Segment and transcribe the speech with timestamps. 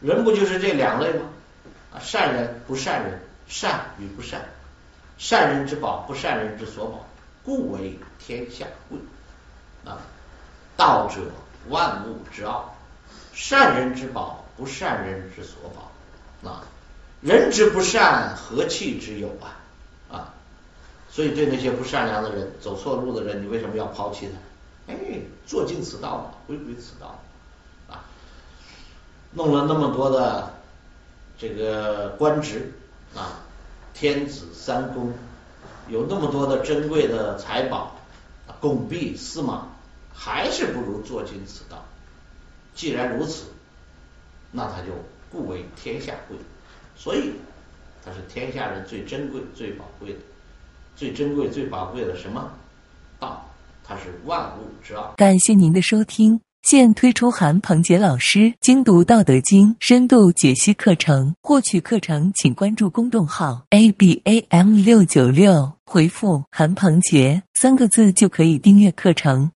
[0.00, 1.28] 人不就是这两类吗？
[1.94, 4.42] 啊，善人不善人，善与不善，
[5.18, 7.06] 善人之宝，不善人之所宝，
[7.42, 8.98] 故为天下贵。
[9.84, 9.98] 啊，
[10.76, 11.20] 道者
[11.68, 12.76] 万物之奥，
[13.32, 16.50] 善人之宝，不善人之所宝。
[16.50, 16.62] 啊，
[17.22, 19.56] 人之不善，何气之有啊？
[20.10, 20.34] 啊，
[21.08, 24.92] 所以对那些不善良的人、走错路的人，你为什么要抛弃他？
[24.92, 24.96] 哎，
[25.46, 27.18] 做尽此道嘛，回归此道。
[29.36, 30.50] 弄了那么多的
[31.38, 32.72] 这个官职
[33.14, 33.38] 啊，
[33.92, 35.12] 天子三公，
[35.88, 37.94] 有那么多的珍贵的财宝、
[38.58, 39.68] 拱璧、司马。
[40.18, 41.84] 还是不如做尽此道。
[42.74, 43.44] 既然如此，
[44.50, 44.86] 那他就
[45.30, 46.38] 故为天下贵。
[46.96, 47.32] 所以
[48.02, 50.18] 他是天下人最珍贵、最宝贵的、
[50.96, 52.50] 最珍贵、最宝贵的什么
[53.20, 53.44] 道？
[53.84, 55.12] 它是万物之奥。
[55.18, 56.40] 感谢您的收听。
[56.66, 69.52] 现推出韩鹏杰老师精读《道德经》深度解析课程，获取课程请关注公众号 a b a m 六九六，回复“韩鹏杰”三个字就可以订阅课程。